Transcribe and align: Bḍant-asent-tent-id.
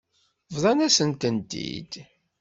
Bḍant-asent-tent-id. 0.53 1.93